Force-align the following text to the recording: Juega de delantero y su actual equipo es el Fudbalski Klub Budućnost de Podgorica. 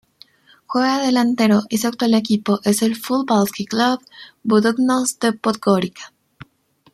Juega 0.65 0.97
de 0.97 1.05
delantero 1.05 1.61
y 1.69 1.77
su 1.77 1.87
actual 1.87 2.15
equipo 2.15 2.59
es 2.63 2.81
el 2.81 2.95
Fudbalski 2.95 3.67
Klub 3.67 3.99
Budućnost 4.43 5.21
de 5.21 5.31
Podgorica. 5.33 6.11